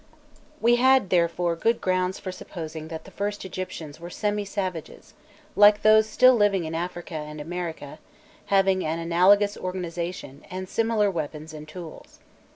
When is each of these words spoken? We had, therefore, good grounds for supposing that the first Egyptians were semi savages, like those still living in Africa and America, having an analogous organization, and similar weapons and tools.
We 0.59 0.77
had, 0.77 1.11
therefore, 1.11 1.55
good 1.55 1.79
grounds 1.79 2.17
for 2.17 2.31
supposing 2.31 2.87
that 2.87 3.03
the 3.03 3.11
first 3.11 3.45
Egyptians 3.45 3.99
were 3.99 4.09
semi 4.09 4.45
savages, 4.45 5.13
like 5.55 5.83
those 5.83 6.09
still 6.09 6.33
living 6.33 6.65
in 6.65 6.73
Africa 6.73 7.13
and 7.13 7.39
America, 7.39 7.99
having 8.47 8.83
an 8.83 8.97
analogous 8.97 9.55
organization, 9.55 10.43
and 10.49 10.67
similar 10.67 11.11
weapons 11.11 11.53
and 11.53 11.67
tools. 11.67 12.17